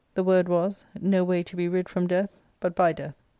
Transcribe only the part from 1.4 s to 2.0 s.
to be rid